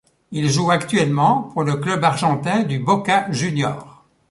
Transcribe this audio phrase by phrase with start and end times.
[0.31, 4.03] Il joue actuellement pour le club argentin du Boca Juniors.